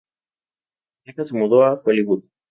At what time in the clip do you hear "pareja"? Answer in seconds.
1.13-1.25